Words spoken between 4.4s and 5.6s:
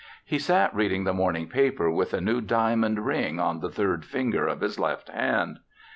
of his left hand.